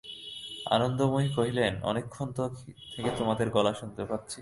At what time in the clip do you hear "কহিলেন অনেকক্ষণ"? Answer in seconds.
1.37-2.27